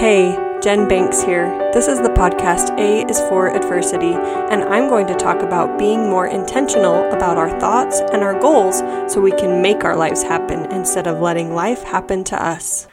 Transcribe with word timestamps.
Hey, 0.00 0.32
Jen 0.62 0.88
Banks 0.88 1.22
here. 1.22 1.70
This 1.74 1.86
is 1.86 2.00
the 2.00 2.08
podcast 2.08 2.74
A 2.78 3.06
is 3.06 3.20
for 3.28 3.54
Adversity, 3.54 4.14
and 4.14 4.62
I'm 4.64 4.88
going 4.88 5.06
to 5.08 5.14
talk 5.14 5.42
about 5.42 5.78
being 5.78 6.08
more 6.08 6.26
intentional 6.26 7.06
about 7.12 7.36
our 7.36 7.50
thoughts 7.60 8.00
and 8.10 8.22
our 8.22 8.32
goals 8.40 8.78
so 9.12 9.20
we 9.20 9.32
can 9.32 9.60
make 9.60 9.84
our 9.84 9.94
lives 9.94 10.22
happen 10.22 10.72
instead 10.72 11.06
of 11.06 11.20
letting 11.20 11.54
life 11.54 11.82
happen 11.82 12.24
to 12.24 12.42
us. 12.42 12.88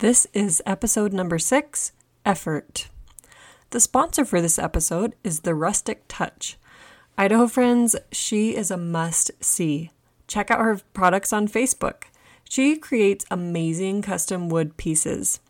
This 0.00 0.26
is 0.34 0.60
episode 0.66 1.14
number 1.14 1.38
six 1.38 1.92
Effort. 2.26 2.90
The 3.70 3.80
sponsor 3.80 4.26
for 4.26 4.42
this 4.42 4.58
episode 4.58 5.14
is 5.24 5.40
The 5.40 5.54
Rustic 5.54 6.04
Touch. 6.06 6.58
Idaho 7.16 7.46
friends, 7.46 7.96
she 8.12 8.54
is 8.54 8.70
a 8.70 8.76
must 8.76 9.30
see. 9.42 9.90
Check 10.28 10.50
out 10.50 10.60
her 10.60 10.82
products 10.92 11.32
on 11.32 11.48
Facebook. 11.48 12.02
She 12.46 12.76
creates 12.76 13.24
amazing 13.30 14.02
custom 14.02 14.50
wood 14.50 14.76
pieces. 14.76 15.40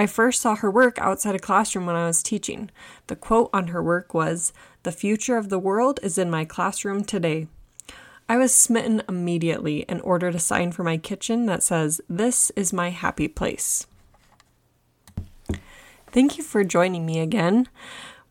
I 0.00 0.06
first 0.06 0.40
saw 0.40 0.56
her 0.56 0.70
work 0.70 0.98
outside 0.98 1.34
a 1.34 1.38
classroom 1.38 1.84
when 1.84 1.94
I 1.94 2.06
was 2.06 2.22
teaching. 2.22 2.70
The 3.08 3.16
quote 3.16 3.50
on 3.52 3.66
her 3.66 3.82
work 3.82 4.14
was, 4.14 4.54
The 4.82 4.92
future 4.92 5.36
of 5.36 5.50
the 5.50 5.58
world 5.58 6.00
is 6.02 6.16
in 6.16 6.30
my 6.30 6.46
classroom 6.46 7.04
today. 7.04 7.48
I 8.26 8.38
was 8.38 8.54
smitten 8.54 9.02
immediately 9.06 9.86
and 9.90 10.00
ordered 10.00 10.34
a 10.34 10.38
sign 10.38 10.72
for 10.72 10.84
my 10.84 10.96
kitchen 10.96 11.44
that 11.46 11.62
says, 11.62 12.00
This 12.08 12.48
is 12.56 12.72
my 12.72 12.88
happy 12.88 13.28
place. 13.28 13.86
Thank 16.10 16.38
you 16.38 16.44
for 16.44 16.64
joining 16.64 17.04
me 17.04 17.20
again. 17.20 17.68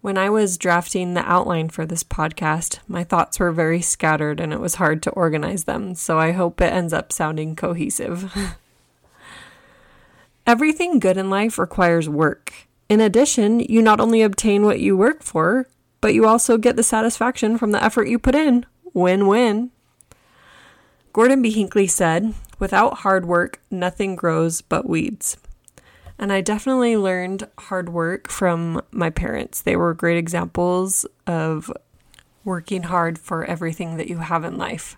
When 0.01 0.17
I 0.17 0.31
was 0.31 0.57
drafting 0.57 1.13
the 1.13 1.31
outline 1.31 1.70
for 1.70 1.85
this 1.85 2.03
podcast, 2.03 2.79
my 2.87 3.03
thoughts 3.03 3.39
were 3.39 3.51
very 3.51 3.81
scattered 3.81 4.39
and 4.39 4.51
it 4.51 4.59
was 4.59 4.75
hard 4.75 5.03
to 5.03 5.11
organize 5.11 5.65
them, 5.65 5.93
so 5.93 6.17
I 6.17 6.31
hope 6.31 6.61
it 6.61 6.73
ends 6.73 6.93
up 6.93 7.11
sounding 7.11 7.55
cohesive. 7.55 8.33
Everything 10.49 10.98
good 10.98 11.16
in 11.16 11.30
life 11.30 11.59
requires 11.59 12.10
work. 12.10 12.51
In 12.90 12.99
addition, 12.99 13.60
you 13.60 13.84
not 13.84 13.99
only 13.99 14.23
obtain 14.23 14.65
what 14.65 14.79
you 14.79 14.98
work 14.98 15.21
for, 15.21 15.68
but 16.01 16.15
you 16.15 16.26
also 16.26 16.57
get 16.57 16.76
the 16.76 16.82
satisfaction 16.82 17.55
from 17.55 17.71
the 17.71 17.84
effort 17.84 18.07
you 18.07 18.18
put 18.18 18.34
in. 18.34 18.65
Win 18.91 19.27
win. 19.27 19.70
Gordon 21.13 21.43
B. 21.43 21.51
Hinckley 21.51 21.85
said, 21.85 22.34
Without 22.57 23.01
hard 23.01 23.27
work, 23.27 23.62
nothing 23.70 24.15
grows 24.15 24.62
but 24.62 24.90
weeds. 24.90 25.38
And 26.18 26.34
I 26.34 26.41
definitely 26.41 26.98
learned 26.98 27.48
hard 27.60 27.90
work 27.90 28.27
from 28.27 28.82
my 28.90 29.12
parents. 29.12 29.62
They 29.62 29.76
were 29.76 29.93
great 29.93 30.18
examples 30.18 31.05
of 31.27 31.71
working 32.43 32.82
hard 32.82 33.20
for 33.20 33.45
everything 33.45 33.98
that 33.98 34.07
you 34.07 34.18
have 34.18 34.43
in 34.43 34.57
life. 34.57 34.98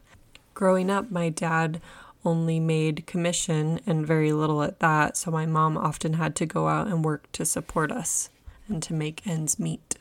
Growing 0.54 0.90
up, 0.90 1.12
my 1.12 1.28
dad 1.28 1.82
only 2.24 2.60
made 2.60 3.08
commission 3.08 3.80
and 3.86 4.06
very 4.06 4.32
little 4.32 4.62
at 4.64 4.80
that, 4.80 5.18
so 5.18 5.32
my 5.32 5.46
mom 5.46 5.78
often 5.78 6.14
had 6.14 6.36
to 6.36 6.46
go 6.46 6.68
out 6.68 6.88
and 6.88 7.04
work 7.04 7.32
to 7.34 7.46
support 7.46 7.92
us 7.92 8.30
and 8.68 8.82
to 8.84 8.94
make 8.94 9.26
ends 9.26 9.60
meet. 9.60 9.96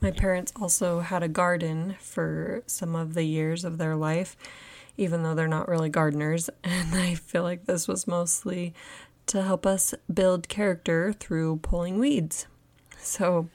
My 0.00 0.10
parents 0.10 0.52
also 0.60 1.00
had 1.00 1.22
a 1.22 1.28
garden 1.28 1.96
for 1.98 2.62
some 2.66 2.94
of 2.94 3.14
the 3.14 3.24
years 3.24 3.64
of 3.64 3.78
their 3.78 3.96
life, 3.96 4.36
even 4.96 5.22
though 5.22 5.34
they're 5.34 5.48
not 5.48 5.68
really 5.68 5.88
gardeners, 5.88 6.48
and 6.64 6.94
I 6.94 7.14
feel 7.14 7.42
like 7.42 7.66
this 7.66 7.88
was 7.88 8.06
mostly 8.06 8.74
to 9.26 9.42
help 9.42 9.66
us 9.66 9.94
build 10.12 10.48
character 10.48 11.12
through 11.12 11.58
pulling 11.58 11.98
weeds. 11.98 12.46
So 12.98 13.48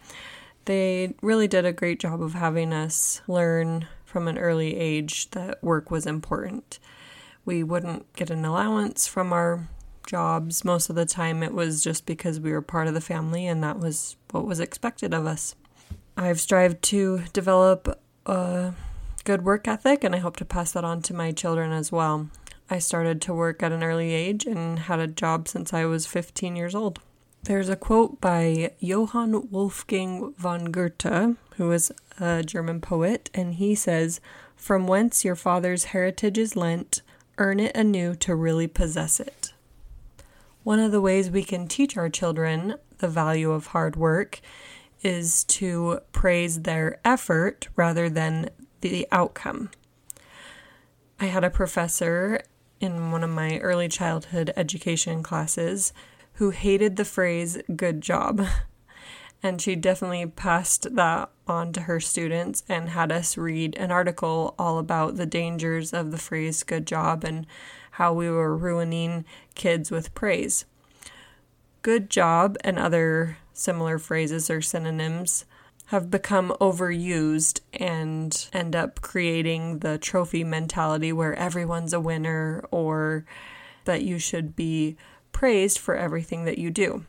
they 0.66 1.14
really 1.22 1.48
did 1.48 1.66
a 1.66 1.74
great 1.74 2.00
job 2.00 2.22
of 2.22 2.34
having 2.34 2.74
us 2.74 3.22
learn 3.28 3.88
from 4.14 4.28
an 4.28 4.38
early 4.38 4.78
age 4.78 5.32
that 5.32 5.62
work 5.64 5.90
was 5.90 6.06
important. 6.06 6.78
We 7.46 7.64
wouldn't 7.64 8.14
get 8.14 8.30
an 8.30 8.46
allowance 8.46 9.08
from 9.08 9.34
our 9.34 9.68
jobs. 10.06 10.64
Most 10.64 10.88
of 10.92 10.96
the 10.96 11.08
time, 11.08 11.42
it 11.42 11.52
was 11.52 11.84
just 11.84 12.06
because 12.06 12.40
we 12.40 12.52
were 12.52 12.62
part 12.62 12.88
of 12.88 12.94
the 12.94 13.02
family 13.02 13.48
and 13.48 13.64
that 13.64 13.80
was 13.80 14.16
what 14.30 14.46
was 14.46 14.60
expected 14.60 15.16
of 15.16 15.26
us. 15.26 15.56
I've 16.16 16.40
strived 16.40 16.84
to 16.84 17.24
develop 17.34 18.00
a 18.28 18.76
good 19.24 19.44
work 19.44 19.68
ethic 19.68 20.04
and 20.04 20.14
I 20.14 20.20
hope 20.20 20.38
to 20.38 20.46
pass 20.46 20.74
that 20.74 20.84
on 20.84 21.02
to 21.02 21.16
my 21.16 21.32
children 21.32 21.72
as 21.72 21.92
well. 21.92 22.30
I 22.70 22.78
started 22.78 23.20
to 23.24 23.34
work 23.34 23.64
at 23.64 23.72
an 23.72 23.84
early 23.84 24.12
age 24.12 24.46
and 24.46 24.78
had 24.78 25.00
a 25.00 25.08
job 25.08 25.48
since 25.48 25.74
I 25.74 25.86
was 25.86 26.06
15 26.06 26.56
years 26.56 26.76
old. 26.76 27.00
There's 27.46 27.68
a 27.68 27.76
quote 27.76 28.22
by 28.22 28.74
Johann 28.80 29.50
Wolfgang 29.50 30.36
von 30.38 30.66
Goethe, 30.66 31.36
who 31.58 31.68
was 31.68 31.92
a 32.20 32.44
German 32.44 32.82
poet, 32.82 33.30
and 33.34 33.56
he 33.56 33.76
says, 33.76 34.20
From 34.56 34.88
whence 34.88 35.26
your 35.26 35.36
father's 35.36 35.86
heritage 35.86 36.38
is 36.38 36.56
lent, 36.56 37.02
earn 37.38 37.60
it 37.60 37.76
anew 37.76 38.16
to 38.16 38.36
really 38.36 38.68
possess 38.68 39.20
it. 39.20 39.54
One 40.64 40.80
of 40.80 40.92
the 40.92 41.02
ways 41.02 41.30
we 41.30 41.44
can 41.44 41.68
teach 41.68 41.98
our 41.98 42.10
children 42.10 42.76
the 43.00 43.08
value 43.08 43.52
of 43.52 43.68
hard 43.68 43.96
work 43.96 44.40
is 45.02 45.44
to 45.44 46.00
praise 46.14 46.62
their 46.62 47.00
effort 47.04 47.68
rather 47.76 48.10
than 48.10 48.50
the 48.82 49.06
outcome. 49.12 49.70
I 51.20 51.26
had 51.26 51.44
a 51.44 51.50
professor 51.50 52.40
in 52.80 53.12
one 53.12 53.24
of 53.24 53.30
my 53.30 53.60
early 53.60 53.90
childhood 53.90 54.54
education 54.56 55.24
classes 55.24 55.94
who 56.34 56.50
hated 56.52 56.96
the 56.96 57.06
phrase 57.06 57.58
good 57.76 58.02
job. 58.02 58.46
And 59.44 59.62
she 59.62 59.76
definitely 59.76 60.26
passed 60.26 60.96
that 60.96 61.30
on 61.46 61.74
to 61.74 61.82
her 61.82 62.00
students 62.00 62.64
and 62.70 62.90
had 62.90 63.12
us 63.12 63.38
read 63.38 63.76
an 63.76 63.92
article 63.92 64.56
all 64.58 64.80
about 64.80 65.18
the 65.18 65.26
dangers 65.26 65.92
of 65.92 66.12
the 66.12 66.18
phrase 66.18 66.64
good 66.64 66.88
job 66.88 67.26
and 67.26 67.46
how 67.92 68.14
we 68.14 68.30
were 68.30 68.56
ruining 68.56 69.26
kids 69.54 69.92
with 69.92 70.16
praise. 70.16 70.66
Good 71.82 72.10
job 72.10 72.58
and 72.64 72.80
other 72.80 73.38
similar 73.52 74.00
phrases 74.00 74.50
or 74.50 74.62
synonyms 74.62 75.44
have 75.88 76.10
become 76.10 76.56
overused 76.62 77.60
and 77.74 78.48
end 78.54 78.76
up 78.76 79.02
creating 79.02 79.80
the 79.80 79.98
trophy 79.98 80.44
mentality 80.44 81.12
where 81.12 81.36
everyone's 81.36 81.94
a 81.94 82.00
winner 82.00 82.66
or 82.72 83.26
that 83.86 84.02
you 84.02 84.18
should 84.18 84.56
be 84.56 84.96
praised 85.34 85.78
for 85.78 85.96
everything 85.96 86.46
that 86.46 86.58
you 86.58 86.72
do. 86.72 87.06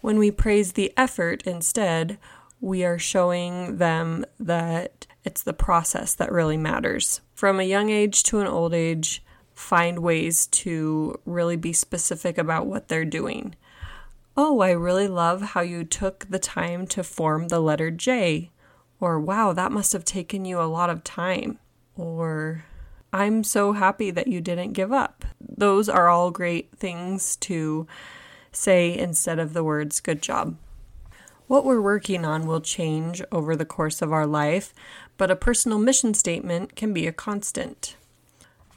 When 0.00 0.18
we 0.18 0.30
praise 0.30 0.72
the 0.72 0.92
effort 0.96 1.42
instead, 1.42 2.18
we 2.60 2.84
are 2.84 2.98
showing 2.98 3.78
them 3.78 4.24
that 4.38 5.06
it's 5.24 5.42
the 5.42 5.52
process 5.52 6.14
that 6.14 6.32
really 6.32 6.56
matters. 6.56 7.20
From 7.34 7.60
a 7.60 7.64
young 7.64 7.90
age 7.90 8.22
to 8.24 8.40
an 8.40 8.46
old 8.46 8.74
age, 8.74 9.22
find 9.54 9.98
ways 9.98 10.46
to 10.46 11.18
really 11.24 11.56
be 11.56 11.72
specific 11.72 12.38
about 12.38 12.66
what 12.66 12.88
they're 12.88 13.04
doing. 13.04 13.54
Oh, 14.36 14.60
I 14.60 14.70
really 14.70 15.08
love 15.08 15.42
how 15.42 15.62
you 15.62 15.82
took 15.84 16.26
the 16.30 16.38
time 16.38 16.86
to 16.88 17.02
form 17.02 17.48
the 17.48 17.60
letter 17.60 17.90
J. 17.90 18.50
Or, 19.00 19.18
wow, 19.18 19.52
that 19.52 19.72
must 19.72 19.92
have 19.92 20.04
taken 20.04 20.44
you 20.44 20.60
a 20.60 20.62
lot 20.62 20.90
of 20.90 21.02
time. 21.02 21.58
Or, 21.96 22.64
I'm 23.12 23.42
so 23.42 23.72
happy 23.72 24.10
that 24.12 24.28
you 24.28 24.40
didn't 24.40 24.74
give 24.74 24.92
up. 24.92 25.24
Those 25.40 25.88
are 25.88 26.08
all 26.08 26.30
great 26.30 26.76
things 26.76 27.36
to 27.36 27.86
say 28.52 28.96
instead 28.96 29.38
of 29.38 29.52
the 29.52 29.64
words 29.64 30.00
good 30.00 30.22
job. 30.22 30.56
What 31.46 31.64
we're 31.64 31.80
working 31.80 32.24
on 32.24 32.46
will 32.46 32.60
change 32.60 33.22
over 33.32 33.56
the 33.56 33.64
course 33.64 34.02
of 34.02 34.12
our 34.12 34.26
life, 34.26 34.74
but 35.16 35.30
a 35.30 35.36
personal 35.36 35.78
mission 35.78 36.12
statement 36.14 36.76
can 36.76 36.92
be 36.92 37.06
a 37.06 37.12
constant. 37.12 37.96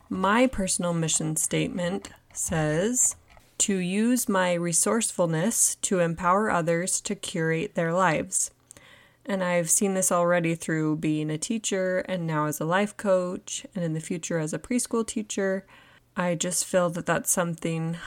My 0.09 0.48
personal 0.48 0.94
mission 0.94 1.36
statement 1.36 2.09
says, 2.34 3.16
to 3.62 3.76
use 3.76 4.28
my 4.28 4.54
resourcefulness 4.54 5.76
to 5.84 6.00
empower 6.00 6.50
others 6.50 7.00
to 7.00 7.14
curate 7.14 7.76
their 7.76 7.94
lives. 7.94 8.50
And 9.24 9.44
I've 9.44 9.70
seen 9.70 9.94
this 9.94 10.12
already 10.12 10.56
through 10.56 10.96
being 10.96 11.30
a 11.30 11.38
teacher 11.38 12.00
and 12.08 12.26
now 12.26 12.48
as 12.48 12.59
a 12.59 12.66
life 12.66 12.98
coach 12.98 13.64
and 13.76 13.84
in 13.84 13.94
the 13.94 14.00
future 14.00 14.40
as 14.40 14.52
a 14.52 14.58
preschool 14.58 15.06
teacher. 15.06 15.64
I 16.18 16.34
just 16.34 16.66
feel 16.66 16.90
that 16.90 17.06
that's 17.06 17.29
something 17.29 17.97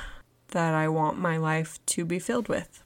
that 0.49 0.75
I 0.75 0.89
want 0.89 1.19
my 1.19 1.37
life 1.37 1.79
to 1.87 2.05
be 2.05 2.19
filled 2.19 2.49
with. 2.49 2.83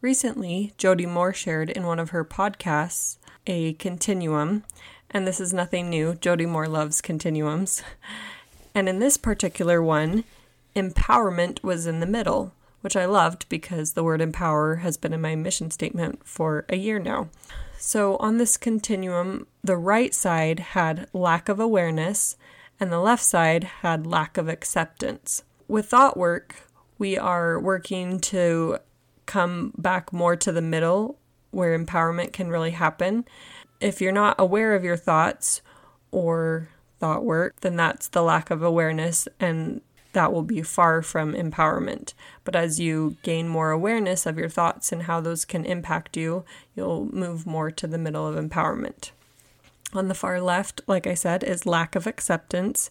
Recently, 0.00 0.72
Jody 0.76 1.06
Moore 1.06 1.32
shared 1.32 1.70
in 1.70 1.86
one 1.86 1.98
of 1.98 2.10
her 2.10 2.24
podcasts 2.24 3.16
a 3.46 3.74
continuum, 3.74 4.64
and 5.10 5.26
this 5.26 5.40
is 5.40 5.52
nothing 5.52 5.88
new. 5.88 6.14
Jody 6.14 6.46
Moore 6.46 6.68
loves 6.68 7.00
continuums. 7.00 7.82
And 8.76 8.90
in 8.90 8.98
this 8.98 9.16
particular 9.16 9.82
one, 9.82 10.24
empowerment 10.76 11.62
was 11.62 11.86
in 11.86 12.00
the 12.00 12.06
middle, 12.06 12.52
which 12.82 12.94
I 12.94 13.06
loved 13.06 13.48
because 13.48 13.94
the 13.94 14.04
word 14.04 14.20
empower 14.20 14.76
has 14.76 14.98
been 14.98 15.14
in 15.14 15.20
my 15.22 15.34
mission 15.34 15.70
statement 15.70 16.26
for 16.26 16.66
a 16.68 16.76
year 16.76 16.98
now. 16.98 17.30
So, 17.78 18.18
on 18.18 18.36
this 18.36 18.58
continuum, 18.58 19.46
the 19.64 19.78
right 19.78 20.14
side 20.14 20.60
had 20.60 21.08
lack 21.14 21.48
of 21.48 21.58
awareness, 21.58 22.36
and 22.78 22.92
the 22.92 23.00
left 23.00 23.24
side 23.24 23.64
had 23.80 24.06
lack 24.06 24.36
of 24.36 24.46
acceptance. 24.46 25.42
With 25.68 25.86
thought 25.86 26.18
work, 26.18 26.56
we 26.98 27.18
are 27.18 27.58
working 27.60 28.20
to 28.20 28.78
come 29.26 29.72
back 29.76 30.12
more 30.12 30.36
to 30.36 30.52
the 30.52 30.62
middle 30.62 31.18
where 31.50 31.78
empowerment 31.78 32.32
can 32.32 32.48
really 32.48 32.70
happen. 32.70 33.24
If 33.80 34.00
you're 34.00 34.12
not 34.12 34.36
aware 34.38 34.74
of 34.74 34.84
your 34.84 34.96
thoughts 34.96 35.62
or 36.10 36.68
thought 36.98 37.24
work, 37.24 37.60
then 37.60 37.76
that's 37.76 38.08
the 38.08 38.22
lack 38.22 38.50
of 38.50 38.62
awareness 38.62 39.28
and 39.40 39.80
that 40.12 40.32
will 40.32 40.42
be 40.42 40.62
far 40.62 41.02
from 41.02 41.34
empowerment. 41.34 42.14
But 42.42 42.56
as 42.56 42.80
you 42.80 43.18
gain 43.22 43.48
more 43.48 43.70
awareness 43.70 44.24
of 44.24 44.38
your 44.38 44.48
thoughts 44.48 44.90
and 44.90 45.02
how 45.02 45.20
those 45.20 45.44
can 45.44 45.66
impact 45.66 46.16
you, 46.16 46.42
you'll 46.74 47.04
move 47.14 47.46
more 47.46 47.70
to 47.72 47.86
the 47.86 47.98
middle 47.98 48.26
of 48.26 48.34
empowerment. 48.34 49.10
On 49.92 50.08
the 50.08 50.14
far 50.14 50.40
left, 50.40 50.80
like 50.86 51.06
I 51.06 51.12
said, 51.12 51.44
is 51.44 51.66
lack 51.66 51.94
of 51.94 52.06
acceptance. 52.06 52.90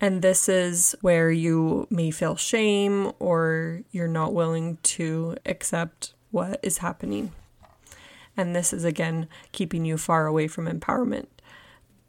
And 0.00 0.22
this 0.22 0.48
is 0.48 0.94
where 1.00 1.30
you 1.30 1.86
may 1.90 2.10
feel 2.10 2.36
shame 2.36 3.12
or 3.18 3.82
you're 3.90 4.08
not 4.08 4.34
willing 4.34 4.78
to 4.82 5.36
accept 5.46 6.14
what 6.30 6.60
is 6.62 6.78
happening. 6.78 7.32
And 8.36 8.54
this 8.54 8.72
is 8.72 8.84
again 8.84 9.28
keeping 9.52 9.84
you 9.84 9.96
far 9.96 10.26
away 10.26 10.48
from 10.48 10.66
empowerment. 10.66 11.26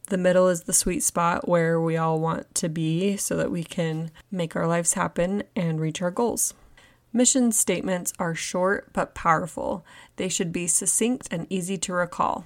The 0.08 0.18
middle 0.18 0.50
is 0.50 0.64
the 0.64 0.74
sweet 0.74 1.04
spot 1.04 1.48
where 1.48 1.80
we 1.80 1.98
all 1.98 2.20
want 2.20 2.54
to 2.56 2.70
be 2.70 3.18
so 3.18 3.36
that 3.38 3.52
we 3.52 3.64
can 3.64 4.12
make 4.32 4.56
our 4.56 4.68
lives 4.68 4.94
happen 4.94 5.44
and 5.56 5.80
reach 5.80 6.02
our 6.02 6.12
goals. 6.12 6.54
Mission 7.12 7.52
statements 7.52 8.14
are 8.20 8.36
short 8.36 8.92
but 8.94 9.16
powerful. 9.16 9.86
They 10.18 10.30
should 10.30 10.52
be 10.52 10.68
succinct 10.68 11.28
and 11.32 11.48
easy 11.50 11.78
to 11.78 11.94
recall. 11.94 12.46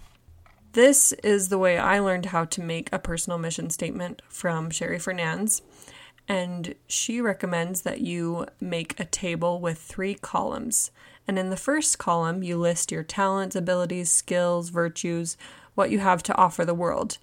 This 0.73 1.11
is 1.23 1.49
the 1.49 1.57
way 1.57 1.77
I 1.77 1.99
learned 1.99 2.27
how 2.27 2.45
to 2.45 2.61
make 2.61 2.89
a 2.91 2.99
personal 2.99 3.39
mission 3.39 3.69
statement 3.69 4.21
from 4.29 4.69
Sherry 4.69 4.99
Fernandez. 4.99 5.61
And 6.27 6.75
she 6.87 7.21
recommends 7.21 7.81
that 7.81 8.01
you 8.01 8.45
make 8.61 8.99
a 8.99 9.05
table 9.05 9.59
with 9.59 9.79
three 9.79 10.13
columns. 10.13 10.91
And 11.27 11.39
in 11.39 11.49
the 11.49 11.57
first 11.57 11.97
column, 11.97 12.43
you 12.43 12.57
list 12.57 12.91
your 12.91 13.03
talents, 13.03 13.55
abilities, 13.55 14.11
skills, 14.11 14.69
virtues, 14.69 15.37
what 15.73 15.89
you 15.89 15.99
have 15.99 16.21
to 16.23 16.35
offer 16.35 16.65
the 16.65 16.73
world 16.73 17.17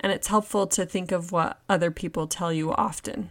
and 0.00 0.10
it's 0.10 0.28
helpful 0.28 0.66
to 0.66 0.86
think 0.86 1.12
of 1.12 1.30
what 1.30 1.60
other 1.68 1.90
people 1.90 2.26
tell 2.26 2.52
you 2.52 2.72
often. 2.72 3.30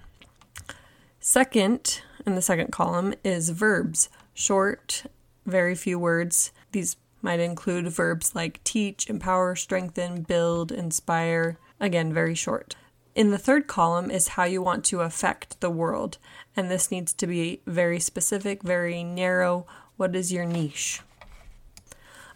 Second, 1.20 2.02
in 2.26 2.36
the 2.36 2.42
second 2.42 2.72
column, 2.72 3.14
is 3.24 3.50
verbs 3.50 4.10
short, 4.34 5.04
very 5.46 5.76
few 5.76 5.98
words. 6.00 6.52
These 6.72 6.96
might 7.22 7.40
include 7.40 7.88
verbs 7.88 8.36
like 8.36 8.64
teach, 8.64 9.10
empower, 9.10 9.56
strengthen, 9.56 10.22
build, 10.22 10.72
inspire. 10.72 11.58
Again, 11.80 12.14
very 12.14 12.36
short. 12.36 12.76
In 13.16 13.32
the 13.32 13.38
third 13.38 13.68
column 13.68 14.10
is 14.10 14.30
how 14.30 14.44
you 14.46 14.62
want 14.62 14.86
to 14.86 15.02
affect 15.02 15.60
the 15.60 15.70
world, 15.70 16.18
and 16.56 16.70
this 16.70 16.92
needs 16.92 17.12
to 17.14 17.28
be 17.28 17.62
very 17.66 18.00
specific, 18.00 18.64
very 18.64 19.04
narrow. 19.04 19.66
What 19.98 20.16
is 20.16 20.32
your 20.32 20.46
niche? 20.46 21.02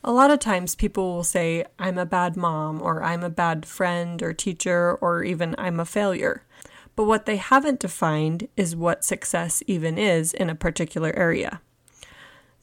A 0.03 0.11
lot 0.11 0.31
of 0.31 0.39
times 0.39 0.75
people 0.75 1.13
will 1.13 1.23
say, 1.23 1.63
I'm 1.79 1.97
a 1.97 2.05
bad 2.05 2.35
mom, 2.35 2.81
or 2.81 3.01
I'm 3.01 3.23
a 3.23 3.29
bad 3.29 3.65
friend 3.65 4.21
or 4.21 4.33
teacher, 4.33 4.95
or 4.95 5.23
even 5.23 5.55
I'm 5.57 5.79
a 5.79 5.85
failure. 5.85 6.43
But 6.95 7.05
what 7.05 7.25
they 7.25 7.37
haven't 7.37 7.79
defined 7.79 8.49
is 8.57 8.75
what 8.75 9.05
success 9.05 9.63
even 9.65 9.97
is 9.97 10.33
in 10.33 10.49
a 10.49 10.55
particular 10.55 11.13
area. 11.15 11.61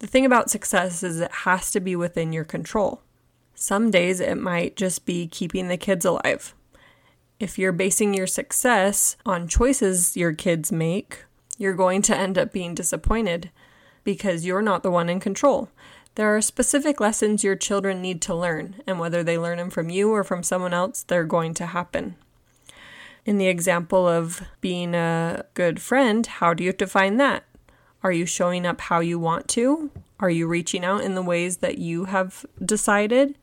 The 0.00 0.06
thing 0.06 0.24
about 0.24 0.50
success 0.50 1.02
is 1.02 1.20
it 1.20 1.30
has 1.30 1.70
to 1.70 1.80
be 1.80 1.94
within 1.94 2.32
your 2.32 2.44
control. 2.44 3.02
Some 3.54 3.90
days 3.90 4.18
it 4.18 4.36
might 4.36 4.74
just 4.74 5.04
be 5.04 5.26
keeping 5.26 5.68
the 5.68 5.76
kids 5.76 6.06
alive. 6.06 6.54
If 7.38 7.58
you're 7.58 7.72
basing 7.72 8.14
your 8.14 8.26
success 8.26 9.16
on 9.26 9.46
choices 9.46 10.16
your 10.16 10.32
kids 10.32 10.72
make, 10.72 11.24
you're 11.58 11.74
going 11.74 12.00
to 12.02 12.16
end 12.16 12.38
up 12.38 12.50
being 12.50 12.74
disappointed 12.74 13.50
because 14.02 14.46
you're 14.46 14.62
not 14.62 14.82
the 14.82 14.90
one 14.90 15.10
in 15.10 15.20
control. 15.20 15.68
There 16.14 16.34
are 16.34 16.40
specific 16.40 16.98
lessons 16.98 17.44
your 17.44 17.54
children 17.54 18.00
need 18.00 18.22
to 18.22 18.34
learn, 18.34 18.76
and 18.86 18.98
whether 18.98 19.22
they 19.22 19.36
learn 19.38 19.58
them 19.58 19.70
from 19.70 19.90
you 19.90 20.10
or 20.10 20.24
from 20.24 20.42
someone 20.42 20.72
else, 20.72 21.02
they're 21.02 21.24
going 21.24 21.52
to 21.54 21.66
happen. 21.66 22.16
In 23.26 23.36
the 23.36 23.48
example 23.48 24.08
of 24.08 24.42
being 24.62 24.94
a 24.94 25.44
good 25.52 25.80
friend, 25.80 26.26
how 26.26 26.54
do 26.54 26.64
you 26.64 26.72
define 26.72 27.18
that? 27.18 27.44
Are 28.02 28.12
you 28.12 28.24
showing 28.24 28.64
up 28.64 28.80
how 28.80 29.00
you 29.00 29.18
want 29.18 29.48
to? 29.48 29.90
Are 30.20 30.30
you 30.30 30.46
reaching 30.46 30.84
out 30.84 31.02
in 31.02 31.14
the 31.14 31.22
ways 31.22 31.58
that 31.58 31.78
you 31.78 32.06
have 32.06 32.46
decided? 32.64 33.36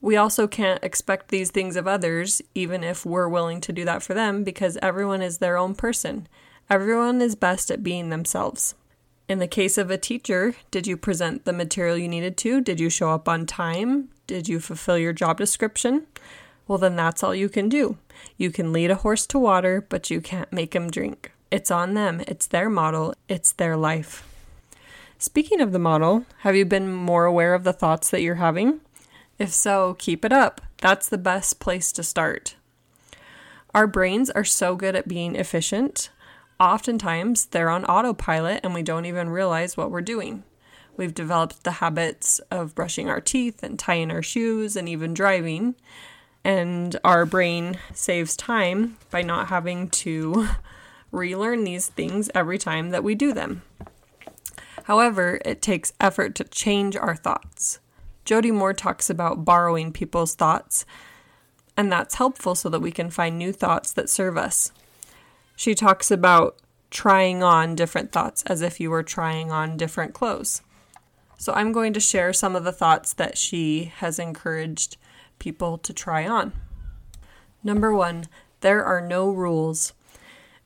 We 0.00 0.16
also 0.16 0.48
can't 0.48 0.82
expect 0.82 1.28
these 1.28 1.52
things 1.52 1.76
of 1.76 1.86
others, 1.86 2.42
even 2.54 2.82
if 2.82 3.06
we're 3.06 3.28
willing 3.28 3.60
to 3.60 3.72
do 3.72 3.84
that 3.84 4.02
for 4.02 4.14
them, 4.14 4.42
because 4.42 4.76
everyone 4.82 5.22
is 5.22 5.38
their 5.38 5.56
own 5.56 5.76
person. 5.76 6.26
Everyone 6.68 7.20
is 7.20 7.36
best 7.36 7.70
at 7.70 7.84
being 7.84 8.10
themselves. 8.10 8.74
In 9.28 9.38
the 9.38 9.46
case 9.46 9.78
of 9.78 9.90
a 9.90 9.98
teacher, 9.98 10.54
did 10.70 10.86
you 10.86 10.96
present 10.96 11.44
the 11.44 11.52
material 11.52 11.96
you 11.96 12.08
needed 12.08 12.36
to? 12.38 12.60
Did 12.60 12.80
you 12.80 12.90
show 12.90 13.10
up 13.10 13.28
on 13.28 13.46
time? 13.46 14.08
Did 14.26 14.48
you 14.48 14.58
fulfill 14.60 14.98
your 14.98 15.12
job 15.12 15.38
description? 15.38 16.06
Well, 16.66 16.78
then 16.78 16.96
that's 16.96 17.22
all 17.22 17.34
you 17.34 17.48
can 17.48 17.68
do. 17.68 17.98
You 18.36 18.50
can 18.50 18.72
lead 18.72 18.90
a 18.90 18.96
horse 18.96 19.26
to 19.26 19.38
water, 19.38 19.84
but 19.88 20.10
you 20.10 20.20
can't 20.20 20.52
make 20.52 20.74
him 20.74 20.90
drink. 20.90 21.31
It's 21.52 21.70
on 21.70 21.94
them, 21.94 22.22
it's 22.26 22.48
their 22.48 22.68
model, 22.68 23.14
it's 23.28 23.52
their 23.52 23.76
life. 23.76 24.26
Speaking 25.18 25.60
of 25.60 25.70
the 25.70 25.78
model, 25.78 26.26
have 26.38 26.56
you 26.56 26.64
been 26.64 26.92
more 26.92 27.26
aware 27.26 27.54
of 27.54 27.62
the 27.62 27.72
thoughts 27.72 28.10
that 28.10 28.22
you're 28.22 28.36
having? 28.36 28.80
If 29.38 29.52
so, 29.52 29.94
keep 29.94 30.24
it 30.24 30.32
up. 30.32 30.60
That's 30.80 31.08
the 31.08 31.18
best 31.18 31.60
place 31.60 31.92
to 31.92 32.02
start. 32.02 32.56
Our 33.74 33.86
brains 33.86 34.30
are 34.30 34.44
so 34.44 34.74
good 34.74 34.96
at 34.96 35.06
being 35.06 35.36
efficient 35.36 36.10
oftentimes 36.62 37.46
they're 37.46 37.68
on 37.68 37.84
autopilot 37.84 38.60
and 38.62 38.72
we 38.72 38.82
don't 38.82 39.04
even 39.06 39.28
realize 39.28 39.76
what 39.76 39.90
we're 39.90 40.00
doing. 40.00 40.44
We've 40.96 41.14
developed 41.14 41.64
the 41.64 41.72
habits 41.72 42.38
of 42.50 42.74
brushing 42.74 43.08
our 43.08 43.20
teeth 43.20 43.62
and 43.62 43.78
tying 43.78 44.10
our 44.10 44.22
shoes 44.22 44.76
and 44.76 44.88
even 44.88 45.12
driving. 45.12 45.74
And 46.44 46.96
our 47.02 47.26
brain 47.26 47.78
saves 47.92 48.36
time 48.36 48.96
by 49.10 49.22
not 49.22 49.48
having 49.48 49.88
to 49.90 50.48
relearn 51.12 51.62
these 51.62 51.86
things 51.86 52.30
every 52.34 52.58
time 52.58 52.90
that 52.90 53.04
we 53.04 53.14
do 53.14 53.32
them. 53.32 53.62
However, 54.84 55.40
it 55.44 55.62
takes 55.62 55.92
effort 56.00 56.34
to 56.34 56.44
change 56.44 56.96
our 56.96 57.14
thoughts. 57.14 57.78
Jody 58.24 58.50
Moore 58.50 58.74
talks 58.74 59.08
about 59.08 59.44
borrowing 59.44 59.92
people's 59.92 60.34
thoughts, 60.34 60.84
and 61.76 61.92
that's 61.92 62.16
helpful 62.16 62.56
so 62.56 62.68
that 62.68 62.80
we 62.80 62.90
can 62.90 63.10
find 63.10 63.38
new 63.38 63.52
thoughts 63.52 63.92
that 63.92 64.10
serve 64.10 64.36
us 64.36 64.72
she 65.62 65.76
talks 65.76 66.10
about 66.10 66.58
trying 66.90 67.42
on 67.42 67.76
different 67.76 68.10
thoughts 68.10 68.42
as 68.46 68.62
if 68.62 68.80
you 68.80 68.90
were 68.90 69.04
trying 69.04 69.52
on 69.52 69.76
different 69.76 70.12
clothes. 70.12 70.60
So 71.38 71.52
I'm 71.52 71.70
going 71.70 71.92
to 71.92 72.00
share 72.00 72.32
some 72.32 72.56
of 72.56 72.64
the 72.64 72.72
thoughts 72.72 73.12
that 73.14 73.38
she 73.38 73.92
has 73.96 74.18
encouraged 74.18 74.96
people 75.38 75.78
to 75.78 75.92
try 75.92 76.26
on. 76.26 76.52
Number 77.62 77.94
one, 77.94 78.26
there 78.60 78.84
are 78.84 79.00
no 79.00 79.30
rules. 79.30 79.92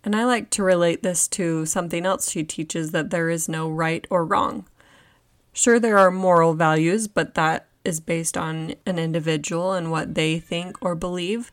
And 0.06 0.14
I 0.14 0.24
like 0.24 0.50
to 0.50 0.62
relate 0.62 1.02
this 1.02 1.26
to 1.28 1.66
something 1.66 2.06
else 2.06 2.30
she 2.30 2.44
teaches 2.44 2.92
that 2.92 3.10
there 3.10 3.28
is 3.28 3.48
no 3.48 3.68
right 3.68 4.06
or 4.08 4.24
wrong. 4.24 4.64
Sure, 5.52 5.80
there 5.80 5.98
are 5.98 6.12
moral 6.12 6.54
values, 6.54 7.08
but 7.08 7.34
that 7.34 7.66
is 7.84 7.98
based 7.98 8.38
on 8.38 8.76
an 8.86 9.00
individual 9.00 9.72
and 9.72 9.90
what 9.90 10.14
they 10.14 10.38
think 10.38 10.76
or 10.80 10.94
believe. 10.94 11.50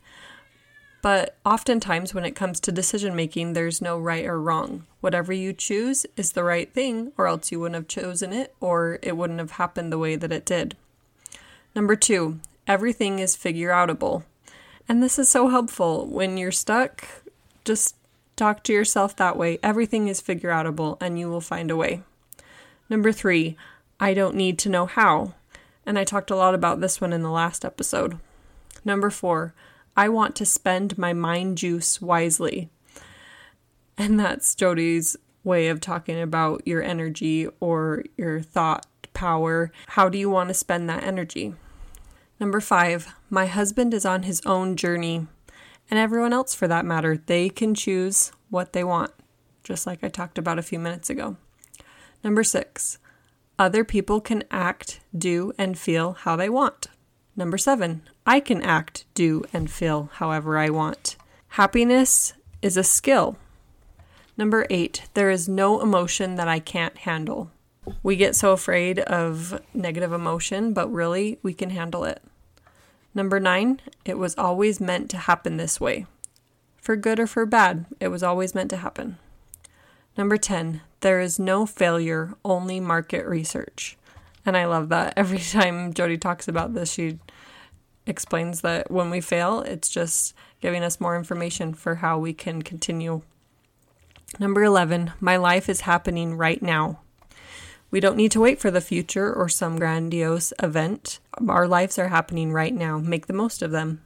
But 1.02 1.36
oftentimes, 1.44 2.14
when 2.14 2.26
it 2.26 2.36
comes 2.36 2.60
to 2.60 2.72
decision 2.72 3.16
making, 3.16 3.54
there's 3.54 3.82
no 3.82 3.98
right 3.98 4.24
or 4.24 4.40
wrong. 4.40 4.86
Whatever 5.02 5.34
you 5.34 5.52
choose 5.52 6.06
is 6.16 6.34
the 6.34 6.44
right 6.44 6.72
thing, 6.72 7.12
or 7.18 7.26
else 7.26 7.52
you 7.52 7.60
wouldn't 7.60 7.76
have 7.76 7.88
chosen 7.88 8.32
it, 8.32 8.54
or 8.60 9.00
it 9.02 9.18
wouldn't 9.18 9.40
have 9.40 9.52
happened 9.52 9.92
the 9.92 9.98
way 9.98 10.16
that 10.16 10.32
it 10.32 10.46
did. 10.46 10.78
Number 11.74 11.96
two, 11.96 12.40
everything 12.68 13.18
is 13.18 13.36
figure 13.36 13.72
outable. 13.72 14.26
And 14.88 15.02
this 15.02 15.18
is 15.18 15.28
so 15.28 15.50
helpful. 15.50 16.06
When 16.06 16.38
you're 16.38 16.52
stuck, 16.52 17.04
just 17.66 17.96
talk 18.36 18.64
to 18.64 18.74
yourself 18.74 19.16
that 19.16 19.38
way. 19.38 19.60
Everything 19.64 20.08
is 20.08 20.22
figure 20.22 20.50
outable, 20.50 20.98
and 21.02 21.20
you 21.20 21.30
will 21.30 21.42
find 21.42 21.72
a 21.72 21.76
way. 21.76 22.04
Number 22.90 23.12
three, 23.12 23.58
I 24.00 24.14
don't 24.14 24.36
need 24.36 24.60
to 24.60 24.70
know 24.70 24.86
how. 24.86 25.34
And 25.86 26.00
I 26.00 26.04
talked 26.04 26.32
a 26.32 26.36
lot 26.36 26.56
about 26.56 26.82
this 26.82 27.02
one 27.02 27.14
in 27.14 27.24
the 27.24 27.32
last 27.32 27.66
episode. 27.66 28.20
Number 28.86 29.10
four, 29.10 29.54
I 29.96 30.10
want 30.10 30.36
to 30.38 30.46
spend 30.46 30.98
my 30.98 31.14
mind 31.14 31.58
juice 31.58 32.02
wisely. 32.02 32.70
And 33.98 34.20
that's 34.20 34.56
Jody's 34.56 35.16
way 35.44 35.68
of 35.68 35.80
talking 35.80 36.20
about 36.20 36.66
your 36.66 36.82
energy 36.82 37.48
or 37.60 38.04
your 38.18 38.42
thought 38.42 38.88
power. 39.14 39.72
How 39.88 40.10
do 40.10 40.18
you 40.18 40.30
want 40.30 40.50
to 40.50 40.54
spend 40.54 40.90
that 40.90 41.04
energy? 41.04 41.54
Number 42.40 42.60
five, 42.60 43.14
my 43.30 43.46
husband 43.46 43.94
is 43.94 44.06
on 44.06 44.24
his 44.24 44.42
own 44.46 44.76
journey, 44.76 45.28
and 45.94 46.00
everyone 46.00 46.34
else 46.34 46.56
for 46.56 46.68
that 46.68 46.88
matter. 46.88 47.22
They 47.24 47.50
can 47.50 47.76
choose 47.76 48.32
what 48.50 48.74
they 48.74 48.84
want, 48.84 49.12
just 49.64 49.86
like 49.86 50.04
I 50.04 50.08
talked 50.08 50.40
about 50.40 50.58
a 50.58 50.64
few 50.64 50.80
minutes 50.80 51.08
ago. 51.08 51.38
Number 52.24 52.44
six, 52.44 52.98
other 53.60 53.84
people 53.84 54.20
can 54.20 54.44
act, 54.50 55.02
do, 55.16 55.54
and 55.56 55.78
feel 55.78 56.14
how 56.14 56.36
they 56.36 56.50
want. 56.50 56.88
Number 57.36 57.60
seven, 57.60 58.02
I 58.26 58.40
can 58.40 58.64
act, 58.64 59.06
do, 59.14 59.44
and 59.54 59.70
feel 59.70 60.10
however 60.14 60.58
I 60.58 60.72
want. 60.72 61.16
Happiness 61.50 62.34
is 62.64 62.76
a 62.76 62.84
skill. 62.84 63.38
Number 64.36 64.66
eight, 64.72 65.04
there 65.14 65.30
is 65.30 65.48
no 65.48 65.80
emotion 65.80 66.38
that 66.38 66.48
I 66.48 66.58
can't 66.58 66.98
handle. 66.98 67.52
We 68.02 68.16
get 68.16 68.36
so 68.36 68.52
afraid 68.52 68.98
of 68.98 69.62
negative 69.76 70.12
emotion, 70.12 70.74
but 70.74 70.92
really, 70.92 71.38
we 71.44 71.54
can 71.54 71.70
handle 71.70 72.04
it. 72.04 72.20
Number 73.16 73.40
nine, 73.40 73.80
it 74.06 74.18
was 74.18 74.36
always 74.38 74.80
meant 74.80 75.10
to 75.12 75.18
happen 75.18 75.58
this 75.58 75.80
way. 75.80 76.06
For 76.82 76.96
good 76.96 77.20
or 77.20 77.28
for 77.28 77.46
bad, 77.46 77.86
it 78.00 78.10
was 78.10 78.24
always 78.24 78.56
meant 78.56 78.70
to 78.72 78.78
happen. 78.78 79.18
Number 80.18 80.38
10, 80.38 80.82
there 81.02 81.20
is 81.20 81.40
no 81.40 81.66
failure, 81.66 82.34
only 82.44 82.80
market 82.80 83.26
research. 83.26 83.98
And 84.46 84.58
I 84.58 84.66
love 84.66 84.90
that. 84.90 85.14
Every 85.18 85.40
time 85.40 85.94
Jody 85.94 86.18
talks 86.18 86.48
about 86.48 86.74
this, 86.74 86.92
she 86.92 87.20
explains 88.06 88.62
that 88.62 88.92
when 88.92 89.10
we 89.10 89.22
fail, 89.22 89.62
it's 89.62 89.90
just 89.90 90.36
giving 90.62 90.84
us 90.84 91.00
more 91.00 91.16
information 91.16 91.74
for 91.74 91.96
how 91.96 92.18
we 92.18 92.34
can 92.34 92.62
continue. 92.62 93.22
Number 94.40 94.64
11, 94.64 95.14
my 95.20 95.38
life 95.38 95.70
is 95.70 95.82
happening 95.82 96.36
right 96.36 96.62
now. 96.62 97.00
We 97.94 98.00
don't 98.00 98.18
need 98.18 98.32
to 98.32 98.40
wait 98.40 98.60
for 98.60 98.72
the 98.72 98.82
future 98.82 99.32
or 99.32 99.48
some 99.48 99.78
grandiose 99.78 100.52
event. 100.64 101.20
Our 101.48 101.68
lives 101.68 102.00
are 102.00 102.08
happening 102.08 102.52
right 102.52 102.74
now. 102.74 102.98
Make 102.98 103.28
the 103.28 103.34
most 103.34 103.62
of 103.62 103.70
them. 103.70 104.02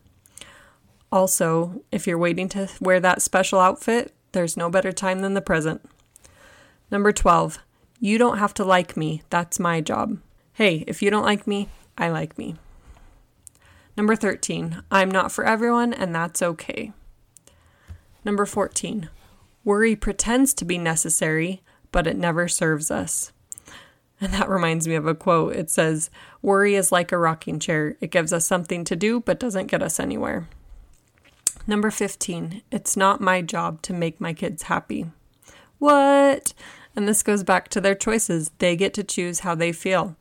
Also, 1.09 1.83
if 1.89 2.05
you're 2.05 2.17
waiting 2.17 2.49
to 2.49 2.67
wear 2.81 2.99
that 2.99 3.21
special 3.21 3.61
outfit, 3.61 4.13
there's 4.33 4.57
no 4.57 4.69
better 4.69 4.91
time 4.91 5.21
than 5.21 5.35
the 5.35 5.41
present. 5.41 5.89
Number 6.91 7.13
12, 7.13 7.59
you 7.97 8.17
don't 8.17 8.39
have 8.39 8.53
to 8.55 8.65
like 8.65 8.97
me. 8.97 9.21
That's 9.29 9.57
my 9.57 9.79
job. 9.79 10.17
Hey, 10.51 10.83
if 10.85 11.01
you 11.01 11.09
don't 11.09 11.23
like 11.23 11.47
me, 11.47 11.69
I 11.97 12.09
like 12.09 12.37
me. 12.37 12.57
Number 13.95 14.17
13, 14.17 14.83
I'm 14.91 15.09
not 15.09 15.31
for 15.31 15.45
everyone, 15.45 15.93
and 15.93 16.13
that's 16.13 16.41
okay. 16.41 16.91
Number 18.25 18.45
14, 18.45 19.09
worry 19.63 19.95
pretends 19.95 20.53
to 20.55 20.65
be 20.65 20.77
necessary, 20.77 21.61
but 21.93 22.05
it 22.05 22.17
never 22.17 22.49
serves 22.49 22.91
us. 22.91 23.31
And 24.21 24.33
that 24.33 24.49
reminds 24.49 24.87
me 24.87 24.95
of 24.95 25.05
a 25.05 25.13
quote. 25.13 25.55
It 25.55 25.69
says, 25.69 26.09
Worry 26.41 26.73
is 26.73 26.91
like 26.91 27.11
a 27.11 27.17
rocking 27.19 27.59
chair. 27.59 27.97
It 28.01 28.09
gives 28.09 28.33
us 28.33 28.47
something 28.47 28.83
to 28.85 28.95
do, 28.95 29.19
but 29.19 29.39
doesn't 29.39 29.67
get 29.67 29.83
us 29.83 29.99
anywhere. 29.99 30.47
Number 31.67 31.91
15, 31.91 32.63
it's 32.71 32.97
not 32.97 33.21
my 33.21 33.43
job 33.43 33.81
to 33.83 33.93
make 33.93 34.19
my 34.19 34.33
kids 34.33 34.63
happy. 34.63 35.05
What? 35.77 36.53
And 36.95 37.07
this 37.07 37.21
goes 37.21 37.43
back 37.43 37.67
to 37.69 37.81
their 37.81 37.93
choices. 37.93 38.49
They 38.57 38.75
get 38.75 38.93
to 38.95 39.03
choose 39.03 39.41
how 39.41 39.53
they 39.53 39.71
feel. 39.71 40.15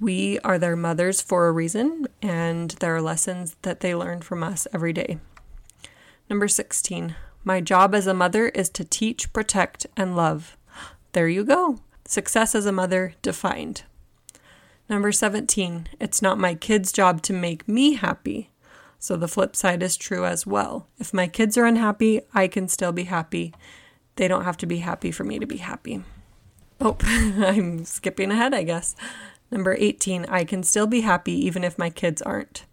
We 0.00 0.38
are 0.40 0.58
their 0.58 0.76
mothers 0.76 1.20
for 1.22 1.46
a 1.46 1.52
reason, 1.52 2.06
and 2.20 2.72
there 2.72 2.94
are 2.94 3.00
lessons 3.02 3.56
that 3.62 3.80
they 3.80 3.94
learn 3.94 4.20
from 4.20 4.42
us 4.42 4.66
every 4.74 4.92
day. 4.92 5.18
Number 6.28 6.48
16. 6.48 7.16
My 7.44 7.60
job 7.60 7.94
as 7.94 8.06
a 8.06 8.12
mother 8.12 8.48
is 8.48 8.68
to 8.70 8.84
teach, 8.84 9.32
protect, 9.32 9.86
and 9.96 10.14
love. 10.14 10.56
There 11.12 11.28
you 11.28 11.44
go. 11.44 11.78
Success 12.08 12.54
as 12.54 12.64
a 12.64 12.72
mother 12.72 13.12
defined. 13.20 13.82
Number 14.88 15.12
17. 15.12 15.90
It's 16.00 16.22
not 16.22 16.38
my 16.38 16.54
kid's 16.54 16.90
job 16.90 17.20
to 17.24 17.34
make 17.34 17.68
me 17.68 17.96
happy. 17.96 18.48
So 18.98 19.14
the 19.14 19.28
flip 19.28 19.54
side 19.54 19.82
is 19.82 19.94
true 19.94 20.24
as 20.24 20.46
well. 20.46 20.86
If 20.98 21.12
my 21.12 21.28
kids 21.28 21.58
are 21.58 21.66
unhappy, 21.66 22.22
I 22.32 22.48
can 22.48 22.66
still 22.66 22.92
be 22.92 23.04
happy. 23.04 23.52
They 24.16 24.26
don't 24.26 24.44
have 24.44 24.56
to 24.56 24.66
be 24.66 24.78
happy 24.78 25.10
for 25.10 25.24
me 25.24 25.38
to 25.38 25.46
be 25.46 25.58
happy. 25.58 26.02
Oh, 26.80 26.96
I'm 27.02 27.84
skipping 27.84 28.30
ahead, 28.30 28.54
I 28.54 28.62
guess. 28.62 28.96
Number 29.50 29.76
18, 29.78 30.24
I 30.30 30.44
can 30.44 30.62
still 30.62 30.86
be 30.86 31.02
happy 31.02 31.34
even 31.44 31.62
if 31.62 31.78
my 31.78 31.90
kids 31.90 32.22
aren't. 32.22 32.64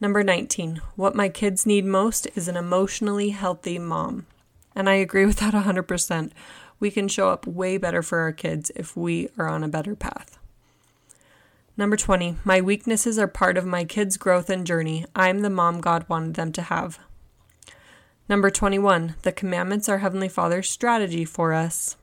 Number 0.00 0.24
19, 0.24 0.82
what 0.96 1.14
my 1.14 1.28
kids 1.28 1.66
need 1.66 1.84
most 1.84 2.26
is 2.34 2.48
an 2.48 2.56
emotionally 2.56 3.30
healthy 3.30 3.78
mom. 3.78 4.26
And 4.74 4.88
I 4.88 4.94
agree 4.94 5.24
with 5.24 5.36
that 5.36 5.54
100%. 5.54 6.32
We 6.82 6.90
can 6.90 7.06
show 7.06 7.28
up 7.28 7.46
way 7.46 7.78
better 7.78 8.02
for 8.02 8.18
our 8.18 8.32
kids 8.32 8.72
if 8.74 8.96
we 8.96 9.28
are 9.38 9.46
on 9.46 9.62
a 9.62 9.68
better 9.68 9.94
path. 9.94 10.36
Number 11.76 11.96
20, 11.96 12.38
my 12.42 12.60
weaknesses 12.60 13.20
are 13.20 13.28
part 13.28 13.56
of 13.56 13.64
my 13.64 13.84
kids' 13.84 14.16
growth 14.16 14.50
and 14.50 14.66
journey. 14.66 15.06
I'm 15.14 15.42
the 15.42 15.48
mom 15.48 15.80
God 15.80 16.04
wanted 16.08 16.34
them 16.34 16.50
to 16.50 16.62
have. 16.62 16.98
Number 18.28 18.50
21, 18.50 19.14
the 19.22 19.30
commandments 19.30 19.88
are 19.88 19.98
Heavenly 19.98 20.28
Father's 20.28 20.68
strategy 20.68 21.24
for 21.24 21.52
us. 21.52 21.96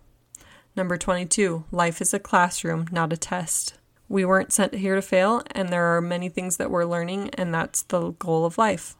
Number 0.77 0.95
22, 0.95 1.65
life 1.73 1.99
is 1.99 2.13
a 2.13 2.17
classroom, 2.17 2.87
not 2.89 3.11
a 3.11 3.17
test. 3.17 3.73
We 4.07 4.23
weren't 4.23 4.53
sent 4.53 4.75
here 4.75 4.95
to 4.95 5.01
fail, 5.01 5.43
and 5.51 5.67
there 5.67 5.93
are 5.93 5.99
many 5.99 6.29
things 6.29 6.55
that 6.55 6.71
we're 6.71 6.85
learning, 6.85 7.31
and 7.31 7.53
that's 7.53 7.81
the 7.81 8.11
goal 8.11 8.45
of 8.45 8.57
life. 8.57 8.95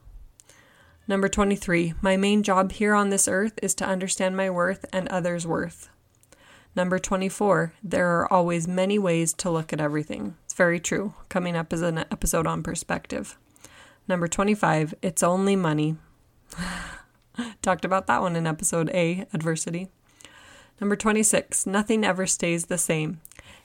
Number 1.09 1.27
23, 1.27 1.95
my 2.03 2.17
main 2.17 2.43
job 2.43 2.71
here 2.71 2.93
on 2.93 3.09
this 3.09 3.27
earth 3.27 3.57
is 3.63 3.73
to 3.75 3.85
understand 3.85 4.37
my 4.37 4.47
worth 4.47 4.85
and 4.93 5.07
others' 5.07 5.47
worth. 5.47 5.89
Number 6.75 6.99
24, 6.99 7.73
there 7.83 8.07
are 8.19 8.31
always 8.31 8.67
many 8.67 8.99
ways 8.99 9.33
to 9.33 9.49
look 9.49 9.73
at 9.73 9.81
everything. 9.81 10.35
It's 10.45 10.53
very 10.53 10.79
true. 10.79 11.15
Coming 11.27 11.55
up 11.55 11.73
is 11.73 11.81
an 11.81 11.97
episode 11.97 12.45
on 12.45 12.61
perspective. 12.61 13.39
Number 14.07 14.27
25, 14.27 14.93
it's 15.01 15.23
only 15.23 15.55
money. 15.55 15.95
Talked 17.63 17.85
about 17.85 18.05
that 18.05 18.21
one 18.21 18.35
in 18.35 18.45
episode 18.45 18.91
A, 18.91 19.25
adversity. 19.33 19.87
Number 20.79 20.95
26, 20.95 21.65
nothing 21.65 22.05
ever 22.05 22.27
stays 22.27 22.67
the 22.67 22.77
same. 22.77 23.19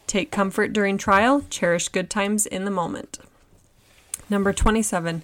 Take 0.07 0.31
comfort 0.31 0.73
during 0.73 0.97
trial, 0.97 1.45
cherish 1.51 1.89
good 1.91 2.09
times 2.09 2.47
in 2.47 2.65
the 2.65 2.71
moment. 2.71 3.19
Number 4.31 4.55
27. 4.55 5.23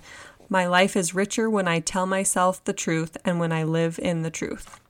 My 0.52 0.66
life 0.66 0.96
is 0.96 1.14
richer 1.14 1.48
when 1.48 1.68
I 1.68 1.78
tell 1.78 2.06
myself 2.06 2.62
the 2.64 2.72
truth 2.72 3.16
and 3.24 3.38
when 3.38 3.52
I 3.52 3.62
live 3.62 4.00
in 4.02 4.22
the 4.22 4.32
truth. 4.32 4.80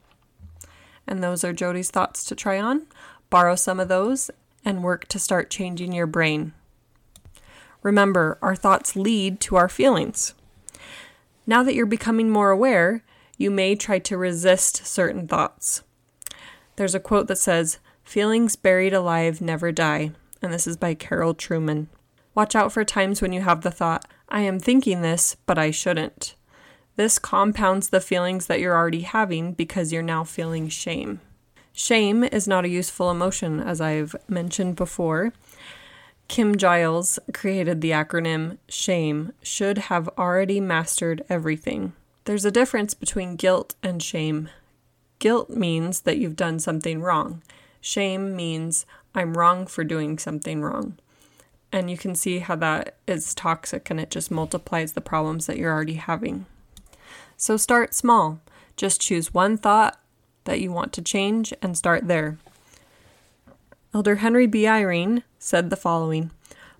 And 1.06 1.22
those 1.22 1.44
are 1.44 1.52
Jody's 1.52 1.90
thoughts 1.90 2.24
to 2.24 2.34
try 2.34 2.58
on. 2.58 2.86
Borrow 3.28 3.56
some 3.56 3.78
of 3.78 3.88
those 3.88 4.30
and 4.64 4.82
work 4.82 5.06
to 5.08 5.18
start 5.18 5.50
changing 5.50 5.92
your 5.92 6.06
brain. 6.06 6.54
Remember, 7.82 8.38
our 8.40 8.56
thoughts 8.56 8.96
lead 8.96 9.38
to 9.40 9.56
our 9.56 9.68
feelings. 9.68 10.32
Now 11.46 11.62
that 11.62 11.74
you're 11.74 11.84
becoming 11.84 12.30
more 12.30 12.50
aware, 12.50 13.04
you 13.36 13.50
may 13.50 13.76
try 13.76 13.98
to 13.98 14.16
resist 14.16 14.86
certain 14.86 15.28
thoughts. 15.28 15.82
There's 16.76 16.94
a 16.94 17.00
quote 17.00 17.26
that 17.28 17.36
says, 17.36 17.78
Feelings 18.02 18.56
buried 18.56 18.94
alive 18.94 19.42
never 19.42 19.72
die, 19.72 20.12
and 20.40 20.54
this 20.54 20.66
is 20.66 20.78
by 20.78 20.94
Karol 20.94 21.34
Truman. 21.34 21.90
Watch 22.34 22.54
out 22.54 22.72
for 22.72 22.84
times 22.84 23.20
when 23.20 23.32
you 23.32 23.40
have 23.40 23.62
the 23.62 23.70
thought, 23.70 24.06
I 24.28 24.40
am 24.42 24.60
thinking 24.60 25.02
this, 25.02 25.36
but 25.46 25.58
I 25.58 25.70
shouldn't. 25.70 26.34
This 26.96 27.18
compounds 27.18 27.88
the 27.88 28.00
feelings 28.00 28.46
that 28.46 28.60
you're 28.60 28.76
already 28.76 29.02
having 29.02 29.52
because 29.52 29.92
you're 29.92 30.02
now 30.02 30.22
feeling 30.22 30.68
shame. 30.68 31.20
Shame 31.72 32.24
is 32.24 32.46
not 32.46 32.64
a 32.64 32.68
useful 32.68 33.10
emotion, 33.10 33.60
as 33.60 33.80
I've 33.80 34.14
mentioned 34.28 34.76
before. 34.76 35.32
Kim 36.28 36.56
Giles 36.56 37.18
created 37.32 37.80
the 37.80 37.90
acronym 37.90 38.58
SHAME, 38.68 39.32
should 39.42 39.78
have 39.78 40.08
already 40.16 40.60
mastered 40.60 41.24
everything. 41.28 41.92
There's 42.24 42.44
a 42.44 42.52
difference 42.52 42.94
between 42.94 43.36
guilt 43.36 43.74
and 43.82 44.00
shame. 44.00 44.48
Guilt 45.18 45.50
means 45.50 46.02
that 46.02 46.18
you've 46.18 46.36
done 46.36 46.60
something 46.60 47.02
wrong. 47.02 47.42
Shame 47.80 48.36
means 48.36 48.86
I'm 49.14 49.36
wrong 49.36 49.66
for 49.66 49.82
doing 49.82 50.18
something 50.18 50.62
wrong. 50.62 50.98
And 51.72 51.90
you 51.90 51.96
can 51.96 52.14
see 52.14 52.40
how 52.40 52.56
that 52.56 52.96
is 53.06 53.34
toxic 53.34 53.90
and 53.90 54.00
it 54.00 54.10
just 54.10 54.30
multiplies 54.30 54.92
the 54.92 55.00
problems 55.00 55.46
that 55.46 55.56
you're 55.56 55.72
already 55.72 55.94
having. 55.94 56.46
So 57.36 57.56
start 57.56 57.94
small. 57.94 58.40
Just 58.76 59.00
choose 59.00 59.32
one 59.32 59.56
thought 59.56 60.00
that 60.44 60.60
you 60.60 60.72
want 60.72 60.92
to 60.94 61.02
change 61.02 61.52
and 61.62 61.76
start 61.76 62.08
there. 62.08 62.38
Elder 63.92 64.16
Henry 64.16 64.46
B. 64.46 64.62
Eyring 64.66 65.22
said 65.38 65.70
the 65.70 65.76
following 65.76 66.30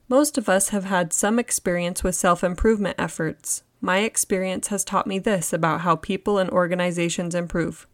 Most 0.09 0.38
of 0.38 0.49
us 0.49 0.68
have 0.68 0.85
had 0.85 1.12
some 1.12 1.38
experience 1.38 2.02
with 2.02 2.14
self 2.14 2.44
improvement 2.44 2.97
efforts. 2.99 3.62
My 3.80 3.99
experience 3.99 4.68
has 4.68 4.85
taught 4.85 5.06
me 5.06 5.18
this 5.18 5.52
about 5.52 5.80
how 5.80 5.97
people 5.97 6.38
and 6.38 6.50
organizations 6.50 7.35
improve. 7.35 7.87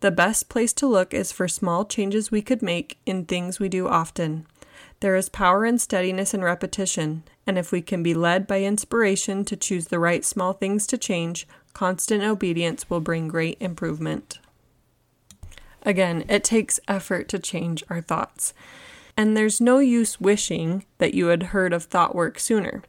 The 0.00 0.10
best 0.10 0.48
place 0.48 0.72
to 0.74 0.86
look 0.86 1.14
is 1.14 1.32
for 1.32 1.48
small 1.48 1.84
changes 1.84 2.30
we 2.30 2.42
could 2.42 2.62
make 2.62 2.98
in 3.06 3.24
things 3.24 3.58
we 3.58 3.68
do 3.68 3.88
often. 3.88 4.46
There 5.00 5.14
is 5.14 5.28
power 5.28 5.64
in 5.64 5.78
steadiness 5.78 6.34
and 6.34 6.42
repetition, 6.42 7.22
and 7.46 7.56
if 7.56 7.70
we 7.70 7.80
can 7.80 8.02
be 8.02 8.14
led 8.14 8.46
by 8.46 8.62
inspiration 8.62 9.44
to 9.44 9.56
choose 9.56 9.88
the 9.88 10.00
right 10.00 10.24
small 10.24 10.52
things 10.52 10.86
to 10.88 10.98
change, 10.98 11.46
constant 11.72 12.24
obedience 12.24 12.90
will 12.90 13.00
bring 13.00 13.28
great 13.28 13.56
improvement. 13.60 14.40
Again, 15.82 16.24
it 16.28 16.42
takes 16.42 16.80
effort 16.88 17.28
to 17.28 17.38
change 17.38 17.84
our 17.88 18.00
thoughts, 18.00 18.52
and 19.16 19.36
there's 19.36 19.60
no 19.60 19.78
use 19.78 20.20
wishing 20.20 20.84
that 20.98 21.14
you 21.14 21.26
had 21.26 21.44
heard 21.44 21.72
of 21.72 21.84
thought 21.84 22.16
work 22.16 22.40
sooner. 22.40 22.82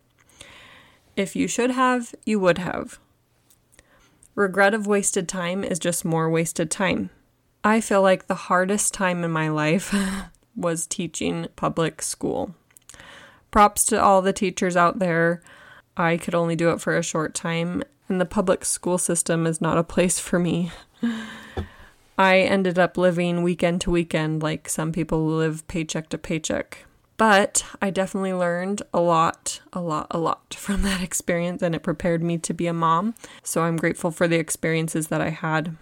If 1.16 1.36
you 1.36 1.48
should 1.48 1.72
have, 1.72 2.16
you 2.26 2.40
would 2.40 2.58
have. 2.58 3.00
Regret 4.34 4.74
of 4.74 4.88
wasted 4.88 5.28
time 5.28 5.64
is 5.64 5.78
just 5.78 6.04
more 6.04 6.30
wasted 6.30 6.72
time. 6.72 7.12
I 7.64 7.82
feel 7.82 8.02
like 8.02 8.26
the 8.26 8.36
hardest 8.36 8.94
time 8.94 9.24
in 9.24 9.32
my 9.32 9.50
life 9.50 9.94
was 10.60 10.86
teaching 10.86 11.48
public 11.56 12.02
school. 12.02 12.54
Props 13.52 13.86
to 13.88 14.02
all 14.02 14.22
the 14.22 14.34
teachers 14.34 14.76
out 14.76 15.00
there. 15.00 15.42
I 15.98 16.18
could 16.18 16.36
only 16.36 16.56
do 16.56 16.70
it 16.70 16.82
for 16.82 16.96
a 16.96 17.04
short 17.04 17.34
time, 17.34 17.84
and 18.08 18.22
the 18.22 18.26
public 18.26 18.64
school 18.64 18.98
system 18.98 19.48
is 19.48 19.60
not 19.60 19.78
a 19.78 19.84
place 19.84 20.20
for 20.20 20.40
me. 20.40 20.72
I 22.18 22.40
ended 22.40 22.78
up 22.78 22.98
living 22.98 23.44
weekend 23.44 23.82
to 23.82 23.92
weekend 23.92 24.44
like 24.44 24.68
some 24.68 24.92
people 24.92 25.26
live 25.26 25.68
paycheck 25.68 26.10
to 26.10 26.18
paycheck. 26.18 26.86
But 27.16 27.66
I 27.82 27.90
definitely 27.90 28.34
learned 28.34 28.82
a 28.94 29.02
lot, 29.02 29.60
a 29.74 29.82
lot, 29.82 30.08
a 30.12 30.18
lot 30.18 30.54
from 30.58 30.84
that 30.84 31.02
experience, 31.02 31.62
and 31.62 31.76
it 31.76 31.84
prepared 31.84 32.24
me 32.24 32.38
to 32.38 32.54
be 32.54 32.68
a 32.68 32.74
mom. 32.74 33.14
So 33.44 33.64
I'm 33.64 33.78
grateful 33.78 34.12
for 34.12 34.28
the 34.28 34.40
experiences 34.40 35.08
that 35.08 35.22
I 35.22 35.30
had. 35.30 35.76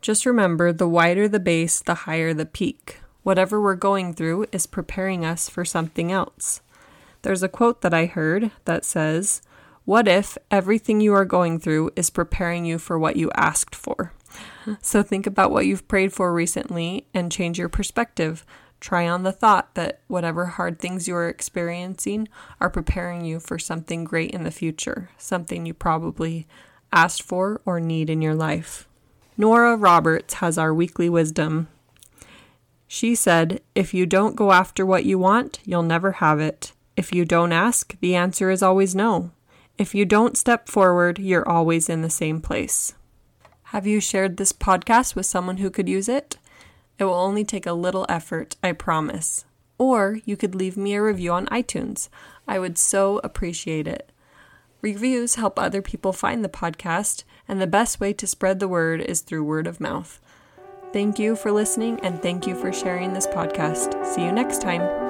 Just 0.00 0.26
remember 0.26 0.72
the 0.72 0.88
wider 0.88 1.28
the 1.28 1.40
base, 1.40 1.80
the 1.80 1.94
higher 1.94 2.34
the 2.34 2.44
peak. 2.44 3.00
Whatever 3.24 3.60
we're 3.60 3.74
going 3.74 4.14
through 4.14 4.46
is 4.52 4.66
preparing 4.66 5.24
us 5.24 5.48
for 5.48 5.64
something 5.64 6.12
else. 6.12 6.60
There's 7.22 7.42
a 7.42 7.48
quote 7.48 7.80
that 7.80 7.94
I 7.94 8.04
heard 8.04 8.50
that 8.66 8.84
says, 8.84 9.40
What 9.86 10.06
if 10.06 10.36
everything 10.50 11.00
you 11.00 11.14
are 11.14 11.24
going 11.24 11.58
through 11.58 11.90
is 11.96 12.10
preparing 12.10 12.66
you 12.66 12.78
for 12.78 12.98
what 12.98 13.16
you 13.16 13.30
asked 13.34 13.74
for? 13.74 14.12
So 14.82 15.02
think 15.02 15.26
about 15.26 15.50
what 15.50 15.66
you've 15.66 15.88
prayed 15.88 16.12
for 16.12 16.32
recently 16.32 17.06
and 17.14 17.32
change 17.32 17.58
your 17.58 17.68
perspective. 17.68 18.44
Try 18.78 19.08
on 19.08 19.22
the 19.22 19.32
thought 19.32 19.74
that 19.74 20.00
whatever 20.08 20.44
hard 20.46 20.78
things 20.78 21.08
you 21.08 21.14
are 21.16 21.28
experiencing 21.28 22.28
are 22.60 22.68
preparing 22.68 23.24
you 23.24 23.40
for 23.40 23.58
something 23.58 24.04
great 24.04 24.32
in 24.32 24.44
the 24.44 24.50
future, 24.50 25.08
something 25.16 25.64
you 25.64 25.72
probably 25.72 26.46
asked 26.92 27.22
for 27.22 27.60
or 27.64 27.80
need 27.80 28.10
in 28.10 28.20
your 28.20 28.34
life. 28.34 28.86
Nora 29.38 29.76
Roberts 29.76 30.34
has 30.34 30.58
our 30.58 30.74
weekly 30.74 31.08
wisdom. 31.08 31.68
She 32.86 33.14
said, 33.14 33.60
If 33.74 33.94
you 33.94 34.06
don't 34.06 34.36
go 34.36 34.52
after 34.52 34.84
what 34.84 35.04
you 35.04 35.18
want, 35.18 35.58
you'll 35.64 35.82
never 35.82 36.12
have 36.12 36.40
it. 36.40 36.72
If 36.96 37.12
you 37.12 37.24
don't 37.24 37.52
ask, 37.52 37.98
the 38.00 38.14
answer 38.14 38.50
is 38.50 38.62
always 38.62 38.94
no. 38.94 39.30
If 39.76 39.94
you 39.94 40.04
don't 40.04 40.36
step 40.36 40.68
forward, 40.68 41.18
you're 41.18 41.48
always 41.48 41.88
in 41.88 42.02
the 42.02 42.10
same 42.10 42.40
place. 42.40 42.94
Have 43.68 43.86
you 43.86 44.00
shared 44.00 44.36
this 44.36 44.52
podcast 44.52 45.16
with 45.16 45.26
someone 45.26 45.56
who 45.56 45.70
could 45.70 45.88
use 45.88 46.08
it? 46.08 46.38
It 46.98 47.04
will 47.04 47.14
only 47.14 47.44
take 47.44 47.66
a 47.66 47.72
little 47.72 48.06
effort, 48.08 48.54
I 48.62 48.70
promise. 48.70 49.44
Or 49.78 50.20
you 50.24 50.36
could 50.36 50.54
leave 50.54 50.76
me 50.76 50.94
a 50.94 51.02
review 51.02 51.32
on 51.32 51.46
iTunes. 51.46 52.08
I 52.46 52.60
would 52.60 52.78
so 52.78 53.20
appreciate 53.24 53.88
it. 53.88 54.12
Reviews 54.80 55.34
help 55.34 55.58
other 55.58 55.82
people 55.82 56.12
find 56.12 56.44
the 56.44 56.48
podcast, 56.48 57.24
and 57.48 57.60
the 57.60 57.66
best 57.66 57.98
way 57.98 58.12
to 58.12 58.26
spread 58.26 58.60
the 58.60 58.68
word 58.68 59.00
is 59.00 59.22
through 59.22 59.42
word 59.42 59.66
of 59.66 59.80
mouth. 59.80 60.20
Thank 60.94 61.18
you 61.18 61.34
for 61.34 61.50
listening, 61.50 61.98
and 62.04 62.22
thank 62.22 62.46
you 62.46 62.54
for 62.54 62.72
sharing 62.72 63.14
this 63.14 63.26
podcast. 63.26 64.06
See 64.06 64.22
you 64.22 64.30
next 64.30 64.62
time. 64.62 65.03